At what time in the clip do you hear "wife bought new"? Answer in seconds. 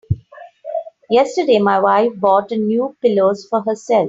1.79-2.97